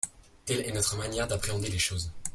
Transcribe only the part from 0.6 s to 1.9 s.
est notre manière d’appréhender les